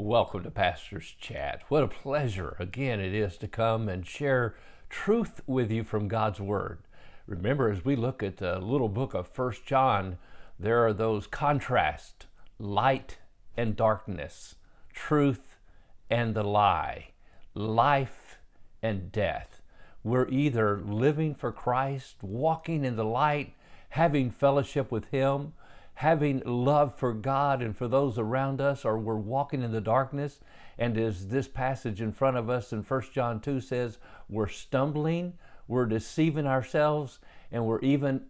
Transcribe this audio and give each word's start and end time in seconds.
Welcome 0.00 0.44
to 0.44 0.50
Pastor's 0.52 1.12
Chat. 1.18 1.62
What 1.66 1.82
a 1.82 1.88
pleasure 1.88 2.54
again 2.60 3.00
it 3.00 3.12
is 3.12 3.36
to 3.38 3.48
come 3.48 3.88
and 3.88 4.06
share 4.06 4.54
truth 4.88 5.40
with 5.44 5.72
you 5.72 5.82
from 5.82 6.06
God's 6.06 6.38
Word. 6.38 6.78
Remember, 7.26 7.68
as 7.68 7.84
we 7.84 7.96
look 7.96 8.22
at 8.22 8.36
the 8.36 8.60
little 8.60 8.88
book 8.88 9.12
of 9.12 9.26
First 9.26 9.66
John, 9.66 10.18
there 10.56 10.86
are 10.86 10.92
those 10.92 11.26
contrasts 11.26 12.26
light 12.60 13.18
and 13.56 13.74
darkness, 13.74 14.54
truth 14.92 15.56
and 16.08 16.32
the 16.32 16.44
lie, 16.44 17.08
life 17.52 18.38
and 18.80 19.10
death. 19.10 19.60
We're 20.04 20.28
either 20.28 20.80
living 20.80 21.34
for 21.34 21.50
Christ, 21.50 22.22
walking 22.22 22.84
in 22.84 22.94
the 22.94 23.04
light, 23.04 23.54
having 23.88 24.30
fellowship 24.30 24.92
with 24.92 25.06
Him, 25.06 25.54
having 25.98 26.40
love 26.46 26.96
for 26.96 27.12
God 27.12 27.60
and 27.60 27.76
for 27.76 27.88
those 27.88 28.18
around 28.18 28.60
us, 28.60 28.84
or 28.84 28.96
we're 28.96 29.16
walking 29.16 29.64
in 29.64 29.72
the 29.72 29.80
darkness. 29.80 30.38
And 30.78 30.96
as 30.96 31.26
this 31.26 31.48
passage 31.48 32.00
in 32.00 32.12
front 32.12 32.36
of 32.36 32.48
us 32.48 32.72
in 32.72 32.84
1 32.84 33.02
John 33.12 33.40
2 33.40 33.60
says, 33.60 33.98
we're 34.28 34.46
stumbling, 34.46 35.32
we're 35.66 35.86
deceiving 35.86 36.46
ourselves, 36.46 37.18
and 37.50 37.66
we're 37.66 37.80
even 37.80 38.26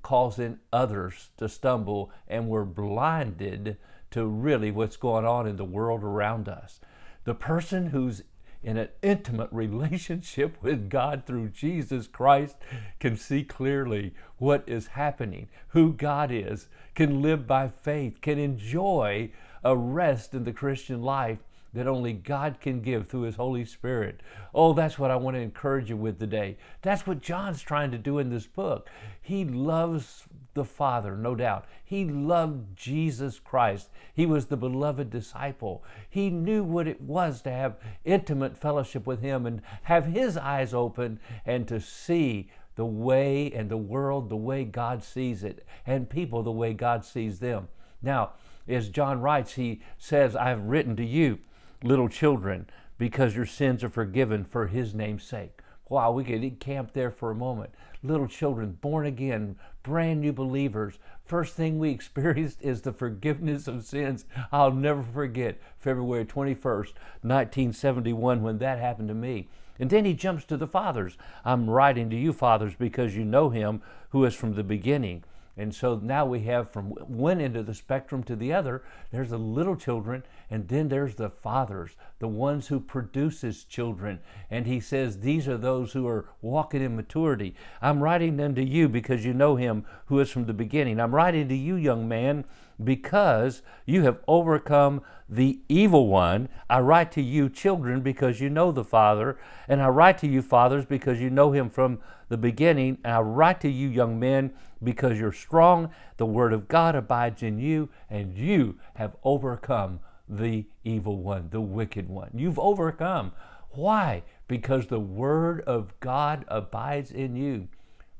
causing 0.00 0.60
others 0.72 1.30
to 1.38 1.48
stumble, 1.48 2.12
and 2.28 2.48
we're 2.48 2.64
blinded 2.64 3.78
to 4.12 4.24
really 4.24 4.70
what's 4.70 4.96
going 4.96 5.24
on 5.24 5.48
in 5.48 5.56
the 5.56 5.64
world 5.64 6.04
around 6.04 6.48
us. 6.48 6.78
The 7.24 7.34
person 7.34 7.86
who's 7.86 8.22
in 8.62 8.76
an 8.76 8.88
intimate 9.02 9.48
relationship 9.52 10.56
with 10.62 10.90
God 10.90 11.24
through 11.26 11.48
Jesus 11.48 12.06
Christ 12.06 12.56
can 13.00 13.16
see 13.16 13.44
clearly 13.44 14.14
what 14.36 14.64
is 14.66 14.88
happening, 14.88 15.48
who 15.68 15.92
God 15.92 16.30
is, 16.30 16.68
can 16.94 17.22
live 17.22 17.46
by 17.46 17.68
faith, 17.68 18.20
can 18.20 18.38
enjoy 18.38 19.30
a 19.64 19.76
rest 19.76 20.34
in 20.34 20.44
the 20.44 20.52
Christian 20.52 21.02
life 21.02 21.38
that 21.74 21.86
only 21.86 22.12
God 22.12 22.60
can 22.60 22.80
give 22.80 23.06
through 23.06 23.22
His 23.22 23.36
Holy 23.36 23.64
Spirit. 23.64 24.20
Oh, 24.54 24.72
that's 24.72 24.98
what 24.98 25.10
I 25.10 25.16
want 25.16 25.36
to 25.36 25.40
encourage 25.40 25.90
you 25.90 25.96
with 25.96 26.18
today. 26.18 26.56
That's 26.82 27.06
what 27.06 27.20
John's 27.20 27.62
trying 27.62 27.90
to 27.90 27.98
do 27.98 28.18
in 28.18 28.30
this 28.30 28.46
book. 28.46 28.88
He 29.20 29.44
loves 29.44 30.24
the 30.54 30.64
Father, 30.64 31.16
no 31.16 31.34
doubt. 31.34 31.66
He 31.84 32.04
loved 32.04 32.76
Jesus 32.76 33.38
Christ. 33.38 33.90
He 34.14 34.26
was 34.26 34.46
the 34.46 34.56
beloved 34.56 35.10
disciple. 35.10 35.84
He 36.08 36.30
knew 36.30 36.64
what 36.64 36.88
it 36.88 37.00
was 37.00 37.42
to 37.42 37.50
have 37.50 37.76
intimate 38.04 38.56
fellowship 38.56 39.06
with 39.06 39.20
Him 39.20 39.46
and 39.46 39.62
have 39.82 40.06
His 40.06 40.36
eyes 40.36 40.72
open 40.72 41.20
and 41.44 41.68
to 41.68 41.80
see 41.80 42.50
the 42.76 42.86
way 42.86 43.52
and 43.52 43.68
the 43.68 43.76
world 43.76 44.28
the 44.28 44.36
way 44.36 44.64
God 44.64 45.02
sees 45.02 45.42
it 45.44 45.66
and 45.86 46.08
people 46.08 46.42
the 46.42 46.52
way 46.52 46.72
God 46.72 47.04
sees 47.04 47.40
them. 47.40 47.68
Now, 48.00 48.32
as 48.68 48.88
John 48.88 49.20
writes, 49.20 49.54
he 49.54 49.80
says, 49.98 50.36
I 50.36 50.50
have 50.50 50.62
written 50.62 50.94
to 50.96 51.04
you 51.04 51.40
little 51.82 52.08
children, 52.08 52.68
because 52.98 53.36
your 53.36 53.46
sins 53.46 53.84
are 53.84 53.88
forgiven 53.88 54.44
for 54.44 54.66
his 54.66 54.94
name's 54.94 55.24
sake. 55.24 55.60
Wow, 55.88 56.12
we 56.12 56.24
could 56.24 56.60
camp 56.60 56.92
there 56.92 57.10
for 57.10 57.30
a 57.30 57.34
moment. 57.34 57.70
Little 58.02 58.28
children, 58.28 58.72
born 58.80 59.06
again, 59.06 59.56
brand 59.82 60.20
new 60.20 60.32
believers. 60.32 60.98
First 61.24 61.54
thing 61.54 61.78
we 61.78 61.90
experienced 61.90 62.58
is 62.60 62.82
the 62.82 62.92
forgiveness 62.92 63.66
of 63.66 63.84
sins. 63.84 64.24
I'll 64.52 64.72
never 64.72 65.02
forget 65.02 65.60
February 65.78 66.26
21st, 66.26 66.92
1971, 67.22 68.42
when 68.42 68.58
that 68.58 68.78
happened 68.78 69.08
to 69.08 69.14
me. 69.14 69.48
And 69.78 69.90
then 69.90 70.04
he 70.04 70.12
jumps 70.12 70.44
to 70.46 70.56
the 70.56 70.66
fathers. 70.66 71.16
I'm 71.44 71.70
writing 71.70 72.10
to 72.10 72.16
you, 72.16 72.32
fathers, 72.32 72.74
because 72.74 73.16
you 73.16 73.24
know 73.24 73.50
him 73.50 73.80
who 74.10 74.24
is 74.24 74.34
from 74.34 74.54
the 74.54 74.64
beginning. 74.64 75.24
And 75.58 75.74
so 75.74 75.96
now 75.96 76.24
we 76.24 76.42
have 76.42 76.70
from 76.70 76.90
one 76.90 77.40
end 77.40 77.56
of 77.56 77.66
the 77.66 77.74
spectrum 77.74 78.22
to 78.24 78.36
the 78.36 78.52
other, 78.52 78.84
there's 79.10 79.30
the 79.30 79.38
little 79.38 79.74
children, 79.74 80.22
and 80.48 80.68
then 80.68 80.88
there's 80.88 81.16
the 81.16 81.28
fathers, 81.28 81.96
the 82.20 82.28
ones 82.28 82.68
who 82.68 82.78
produces 82.78 83.64
children. 83.64 84.20
And 84.50 84.68
he 84.68 84.78
says, 84.78 85.18
these 85.18 85.48
are 85.48 85.58
those 85.58 85.92
who 85.92 86.06
are 86.06 86.26
walking 86.40 86.80
in 86.80 86.94
maturity. 86.94 87.56
I'm 87.82 88.04
writing 88.04 88.36
them 88.36 88.54
to 88.54 88.64
you 88.64 88.88
because 88.88 89.24
you 89.24 89.34
know 89.34 89.56
him 89.56 89.84
who 90.06 90.20
is 90.20 90.30
from 90.30 90.46
the 90.46 90.52
beginning. 90.52 91.00
I'm 91.00 91.14
writing 91.14 91.48
to 91.48 91.56
you, 91.56 91.74
young 91.74 92.06
man, 92.06 92.44
because 92.82 93.62
you 93.84 94.04
have 94.04 94.20
overcome 94.28 95.02
the 95.28 95.58
evil 95.68 96.06
one. 96.06 96.48
I 96.70 96.78
write 96.78 97.10
to 97.12 97.22
you, 97.22 97.48
children, 97.48 98.00
because 98.00 98.40
you 98.40 98.48
know 98.48 98.70
the 98.70 98.84
Father. 98.84 99.36
And 99.66 99.82
I 99.82 99.88
write 99.88 100.18
to 100.18 100.28
you, 100.28 100.40
fathers, 100.40 100.84
because 100.84 101.20
you 101.20 101.30
know 101.30 101.50
him 101.50 101.68
from 101.68 101.98
the 102.28 102.36
beginning. 102.36 102.98
And 103.04 103.14
I 103.14 103.20
write 103.20 103.60
to 103.62 103.68
you, 103.68 103.88
young 103.88 104.18
men, 104.18 104.52
because 104.82 105.18
you're 105.18 105.32
strong. 105.32 105.90
The 106.16 106.26
word 106.26 106.52
of 106.52 106.68
God 106.68 106.94
abides 106.94 107.42
in 107.42 107.58
you, 107.58 107.88
and 108.08 108.36
you 108.36 108.78
have 108.94 109.16
overcome 109.24 110.00
the 110.28 110.66
evil 110.84 111.18
one, 111.18 111.48
the 111.50 111.60
wicked 111.60 112.08
one. 112.08 112.30
You've 112.34 112.58
overcome. 112.58 113.32
Why? 113.70 114.22
Because 114.46 114.86
the 114.86 115.00
word 115.00 115.62
of 115.62 115.98
God 116.00 116.44
abides 116.48 117.10
in 117.10 117.36
you. 117.36 117.68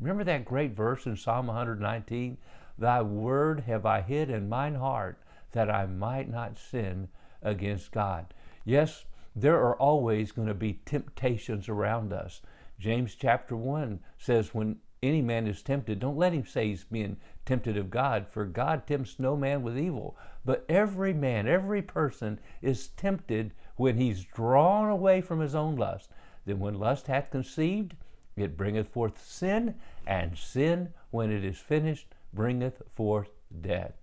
Remember 0.01 0.25
that 0.25 0.45
great 0.45 0.73
verse 0.73 1.07
in 1.07 1.17
Psalm 1.17 1.49
119? 1.49 2.39
Thy 2.79 3.03
word 3.03 3.65
have 3.67 3.85
I 3.85 4.01
hid 4.03 4.31
in 4.31 4.49
mine 4.49 4.77
heart 4.77 5.19
that 5.53 5.71
I 5.71 5.87
might 5.87 6.31
not 6.31 6.59
sin 6.59 7.09
against 7.43 7.91
God. 7.91 8.33
Yes, 8.65 9.07
there 9.35 9.57
are 9.57 9.77
always 9.77 10.33
going 10.33 10.49
to 10.49 10.55
be 10.55 10.81
temptations 10.85 11.69
around 11.69 12.13
us. 12.13 12.41
James 12.79 13.15
chapter 13.15 13.57
1 13.57 14.01
says, 14.19 14.55
When 14.55 14.77
any 15.03 15.23
man 15.23 15.47
is 15.47 15.63
tempted, 15.63 16.01
don't 16.01 16.17
let 16.17 16.33
him 16.33 16.47
say 16.47 16.69
he's 16.69 16.85
being 16.85 17.17
tempted 17.45 17.77
of 17.77 17.91
God, 17.91 18.27
for 18.29 18.45
God 18.45 18.87
tempts 18.87 19.19
no 19.19 19.37
man 19.37 19.63
with 19.63 19.79
evil. 19.79 20.17
But 20.45 20.65
every 20.69 21.13
man, 21.13 21.47
every 21.49 21.83
person 21.83 22.41
is 22.63 22.89
tempted 22.89 23.53
when 23.77 23.97
he's 23.97 24.25
drawn 24.25 24.89
away 24.89 25.21
from 25.21 25.41
his 25.41 25.55
own 25.55 25.77
lust. 25.77 26.11
Then 26.45 26.59
when 26.61 26.75
lust 26.75 27.07
hath 27.07 27.31
conceived, 27.31 27.95
it 28.37 28.57
bringeth 28.57 28.89
forth 28.89 29.25
sin, 29.25 29.75
and 30.07 30.39
sin, 30.39 30.95
when 31.11 31.33
it 31.33 31.45
is 31.45 31.59
finished, 31.59 32.15
bringeth 32.33 32.83
forth 32.91 33.31
death. 33.61 33.95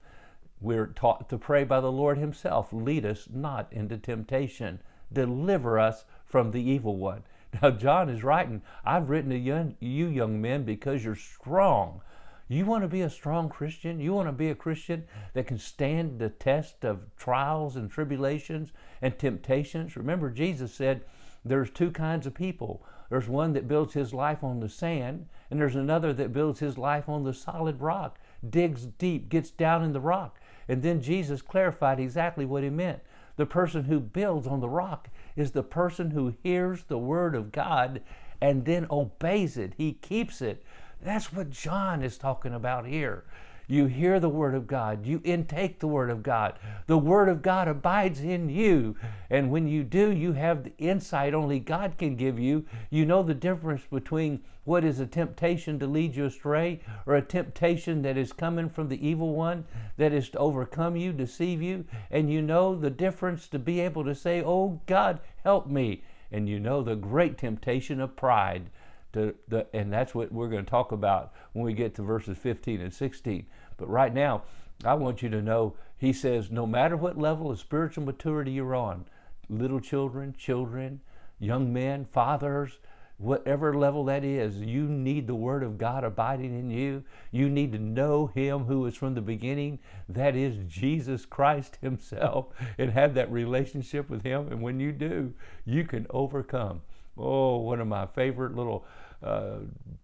We're 0.59 0.87
taught 0.87 1.29
to 1.29 1.37
pray 1.37 1.63
by 1.63 1.79
the 1.79 1.91
Lord 1.91 2.17
Himself 2.17 2.73
lead 2.73 3.05
us 3.05 3.27
not 3.31 3.71
into 3.71 3.97
temptation, 3.97 4.81
deliver 5.11 5.79
us 5.79 6.05
from 6.25 6.51
the 6.51 6.61
evil 6.61 6.97
one. 6.97 7.23
Now, 7.61 7.71
John 7.71 8.09
is 8.09 8.23
writing, 8.23 8.61
I've 8.83 9.09
written 9.09 9.29
to 9.29 9.38
young, 9.38 9.75
you 9.79 10.07
young 10.07 10.41
men 10.41 10.63
because 10.63 11.05
you're 11.05 11.16
strong. 11.16 12.01
You 12.47 12.66
want 12.66 12.83
to 12.83 12.88
be 12.88 13.01
a 13.01 13.09
strong 13.09 13.49
Christian? 13.49 13.99
You 13.99 14.13
want 14.13 14.27
to 14.27 14.33
be 14.33 14.49
a 14.49 14.55
Christian 14.55 15.05
that 15.33 15.47
can 15.47 15.57
stand 15.57 16.19
the 16.19 16.29
test 16.29 16.83
of 16.83 17.16
trials 17.17 17.75
and 17.75 17.89
tribulations 17.89 18.71
and 19.01 19.17
temptations? 19.17 19.95
Remember, 19.95 20.29
Jesus 20.29 20.73
said 20.73 21.01
there's 21.43 21.69
two 21.71 21.91
kinds 21.91 22.27
of 22.27 22.33
people 22.33 22.85
there's 23.09 23.27
one 23.29 23.53
that 23.53 23.67
builds 23.67 23.93
his 23.93 24.13
life 24.13 24.43
on 24.43 24.59
the 24.59 24.69
sand, 24.69 25.27
and 25.49 25.59
there's 25.59 25.75
another 25.75 26.11
that 26.13 26.33
builds 26.33 26.59
his 26.59 26.77
life 26.77 27.07
on 27.07 27.23
the 27.23 27.33
solid 27.33 27.79
rock, 27.79 28.19
digs 28.47 28.85
deep, 28.85 29.29
gets 29.29 29.51
down 29.51 29.83
in 29.83 29.93
the 29.93 29.99
rock. 29.99 30.39
And 30.67 30.81
then 30.81 31.01
Jesus 31.01 31.41
clarified 31.41 31.99
exactly 31.99 32.45
what 32.45 32.63
he 32.63 32.69
meant. 32.69 33.01
The 33.38 33.46
person 33.46 33.85
who 33.85 34.00
builds 34.00 34.47
on 34.47 34.62
the 34.62 34.69
rock 34.69 35.09
is 35.35 35.51
the 35.51 35.63
person 35.63 36.12
who 36.12 36.35
hears 36.44 36.84
the 36.84 36.97
word 36.97 37.35
of 37.35 37.51
God 37.51 38.01
and 38.41 38.66
then 38.66 38.88
obeys 38.90 39.57
it. 39.57 39.73
He 39.78 39.94
keeps 39.94 40.41
it. 40.41 40.63
That's 41.01 41.34
what 41.34 41.50
John 41.50 42.01
is 42.01 42.18
talking 42.18 42.53
about 42.53 42.85
here. 42.85 43.25
You 43.67 43.85
hear 43.85 44.19
the 44.19 44.29
Word 44.29 44.53
of 44.53 44.67
God. 44.67 45.05
You 45.05 45.21
intake 45.23 45.79
the 45.79 45.87
Word 45.87 46.09
of 46.09 46.23
God. 46.23 46.59
The 46.87 46.97
Word 46.97 47.29
of 47.29 47.41
God 47.41 47.67
abides 47.67 48.19
in 48.19 48.49
you. 48.49 48.95
And 49.29 49.49
when 49.49 49.67
you 49.67 49.83
do, 49.83 50.11
you 50.11 50.33
have 50.33 50.63
the 50.63 50.73
insight 50.77 51.33
only 51.33 51.59
God 51.59 51.97
can 51.97 52.15
give 52.15 52.39
you. 52.39 52.65
You 52.89 53.05
know 53.05 53.23
the 53.23 53.33
difference 53.33 53.83
between 53.89 54.41
what 54.65 54.83
is 54.83 54.99
a 54.99 55.05
temptation 55.05 55.79
to 55.79 55.87
lead 55.87 56.15
you 56.15 56.25
astray 56.25 56.79
or 57.05 57.15
a 57.15 57.21
temptation 57.21 58.01
that 58.01 58.17
is 58.17 58.33
coming 58.33 58.69
from 58.69 58.89
the 58.89 59.07
evil 59.07 59.33
one 59.33 59.65
that 59.97 60.13
is 60.13 60.29
to 60.29 60.39
overcome 60.39 60.95
you, 60.95 61.13
deceive 61.13 61.61
you. 61.61 61.85
And 62.11 62.31
you 62.31 62.41
know 62.41 62.75
the 62.75 62.89
difference 62.89 63.47
to 63.49 63.59
be 63.59 63.79
able 63.79 64.03
to 64.05 64.16
say, 64.16 64.41
Oh, 64.43 64.81
God, 64.85 65.19
help 65.43 65.67
me. 65.67 66.03
And 66.31 66.49
you 66.49 66.59
know 66.59 66.81
the 66.81 66.95
great 66.95 67.37
temptation 67.37 68.01
of 68.01 68.16
pride 68.16 68.69
to 69.16 69.34
the, 69.47 69.66
and 69.73 69.91
that's 69.91 70.14
what 70.14 70.32
we're 70.32 70.50
going 70.50 70.64
to 70.64 70.70
talk 70.70 70.91
about 70.91 71.34
when 71.53 71.66
we 71.66 71.73
get 71.73 71.96
to 71.96 72.03
verses 72.03 72.38
15 72.38 72.82
and 72.82 72.94
16. 72.94 73.46
But 73.78 73.90
right 73.90 74.14
now, 74.14 74.44
I 74.84 74.94
want 74.94 75.22
you 75.22 75.29
to 75.29 75.41
know, 75.41 75.76
he 75.97 76.14
says, 76.14 76.52
no 76.52 76.67
matter 76.67 76.96
what 76.96 77.17
level 77.17 77.50
of 77.50 77.59
spiritual 77.59 78.06
maturity 78.06 78.52
you're 78.52 78.76
on, 78.76 79.06
little 79.50 79.79
children, 79.79 80.35
children, 80.38 81.02
young 81.40 81.73
men, 81.73 82.06
fathers, 82.06 82.79
whatever 83.17 83.73
level 83.73 84.03
that 84.06 84.23
is, 84.23 84.58
you 84.58 84.84
need 84.84 85.28
the 85.28 85.35
Word 85.35 85.64
of 85.64 85.78
God 85.78 86.03
abiding 86.03 86.58
in 86.58 86.70
you. 86.70 87.03
You 87.32 87.50
need 87.50 87.72
to 87.72 87.79
know 87.79 88.28
Him 88.28 88.66
who 88.66 88.85
is 88.85 88.96
from 88.96 89.16
the 89.16 89.22
beginning, 89.22 89.79
that 90.09 90.35
is 90.35 90.58
Jesus 90.67 91.26
Christ 91.26 91.78
Himself, 91.82 92.47
and 92.78 92.91
have 92.91 93.14
that 93.14 93.32
relationship 93.32 94.09
with 94.09 94.23
Him. 94.23 94.52
And 94.52 94.62
when 94.62 94.79
you 94.79 94.91
do, 94.91 95.34
you 95.66 95.85
can 95.85 96.06
overcome. 96.09 96.82
Oh, 97.17 97.58
one 97.58 97.79
of 97.79 97.88
my 97.88 98.08
favorite 98.08 98.56
little 98.56 98.85
uh, 99.23 99.58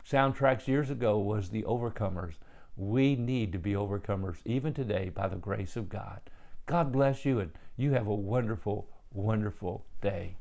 soundtracks 0.10 0.68
years 0.68 0.90
ago 0.90 1.18
was 1.18 1.50
The 1.50 1.64
Overcomers. 1.64 2.34
We 2.78 3.16
need 3.16 3.52
to 3.52 3.60
be 3.60 3.74
overcomers 3.74 4.38
even 4.46 4.74
today 4.74 5.10
by 5.10 5.28
the 5.28 5.36
grace 5.36 5.76
of 5.76 5.90
God. 5.90 6.22
God 6.66 6.92
bless 6.92 7.26
you 7.26 7.40
and 7.40 7.52
You 7.76 7.94
have 7.94 8.08
a 8.08 8.16
wonderful, 8.16 8.88
wonderful 9.12 9.86
day. 10.02 10.36